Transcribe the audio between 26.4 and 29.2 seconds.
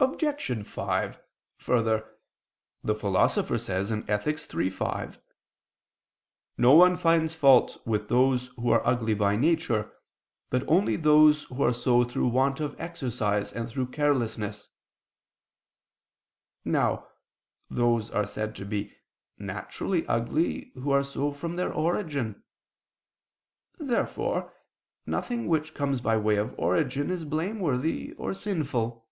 origin is blameworthy or sinful.